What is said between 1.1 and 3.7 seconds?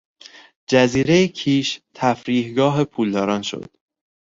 کیش تفریحگاه پولداران شد.